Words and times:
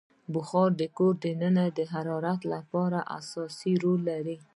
بخاري 0.33 0.73
د 0.81 0.83
کور 0.97 1.13
دننه 1.25 1.65
د 1.77 1.79
حرارت 1.93 2.41
لپاره 2.53 2.99
اساسي 3.19 3.73
رول 3.83 4.01
لري. 4.11 4.37